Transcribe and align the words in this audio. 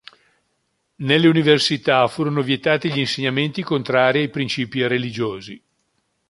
Nelle 0.95 1.27
Università 1.27 2.07
furono 2.07 2.41
vietati 2.41 2.91
gli 2.91 2.97
insegnamenti 2.97 3.61
contrari 3.61 4.21
ai 4.21 4.29
principi 4.31 4.87
religiosi. 4.87 5.63